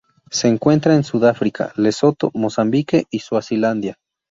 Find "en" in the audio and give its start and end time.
0.95-1.03